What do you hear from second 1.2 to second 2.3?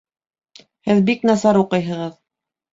насар уҡыйһығыҙ